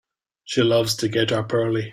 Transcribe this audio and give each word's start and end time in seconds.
She 0.45 0.63
loves 0.63 0.95
to 0.95 1.07
get 1.09 1.31
up 1.31 1.53
early. 1.53 1.89